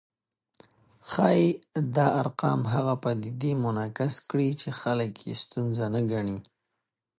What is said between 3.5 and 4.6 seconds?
منعکس کړي